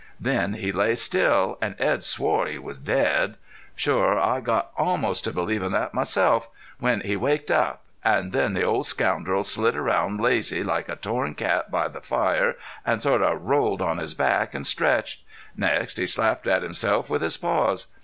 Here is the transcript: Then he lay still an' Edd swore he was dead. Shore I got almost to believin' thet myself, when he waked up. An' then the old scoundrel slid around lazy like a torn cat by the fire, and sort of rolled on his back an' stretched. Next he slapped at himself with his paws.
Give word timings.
Then 0.19 0.55
he 0.55 0.71
lay 0.71 0.95
still 0.95 1.59
an' 1.61 1.75
Edd 1.77 2.03
swore 2.03 2.47
he 2.47 2.57
was 2.57 2.79
dead. 2.79 3.37
Shore 3.75 4.17
I 4.17 4.41
got 4.41 4.71
almost 4.75 5.25
to 5.25 5.31
believin' 5.31 5.73
thet 5.73 5.93
myself, 5.93 6.49
when 6.79 7.01
he 7.01 7.15
waked 7.15 7.51
up. 7.51 7.83
An' 8.03 8.31
then 8.31 8.55
the 8.55 8.63
old 8.63 8.87
scoundrel 8.87 9.43
slid 9.43 9.75
around 9.75 10.19
lazy 10.19 10.63
like 10.63 10.89
a 10.89 10.95
torn 10.95 11.35
cat 11.35 11.69
by 11.69 11.87
the 11.87 12.01
fire, 12.01 12.55
and 12.83 12.99
sort 12.99 13.21
of 13.21 13.43
rolled 13.45 13.83
on 13.83 13.99
his 13.99 14.15
back 14.15 14.55
an' 14.55 14.63
stretched. 14.63 15.21
Next 15.55 15.99
he 15.99 16.07
slapped 16.07 16.47
at 16.47 16.63
himself 16.63 17.07
with 17.11 17.21
his 17.21 17.37
paws. 17.37 17.85